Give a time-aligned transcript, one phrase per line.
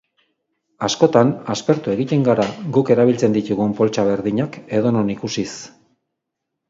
[0.87, 5.49] Askotan aspertu egiten gara guk erabiltzen ditugun poltsa berdinak edonon ikusiz.